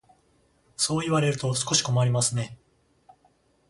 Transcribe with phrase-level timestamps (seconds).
[0.77, 2.57] そう言われると少し困りますね。